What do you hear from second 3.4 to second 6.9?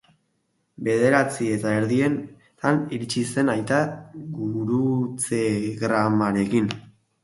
aita gurutzegramarekin.